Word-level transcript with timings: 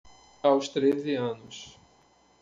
Aos 0.49 0.65
treze 0.75 1.13
anos 1.31 1.57